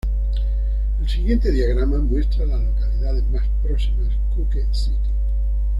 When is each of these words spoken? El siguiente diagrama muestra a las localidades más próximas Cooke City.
El 0.99 1.07
siguiente 1.07 1.51
diagrama 1.51 1.99
muestra 1.99 2.43
a 2.43 2.47
las 2.47 2.59
localidades 2.59 3.23
más 3.29 3.45
próximas 3.61 4.11
Cooke 4.35 4.67
City. 4.73 5.09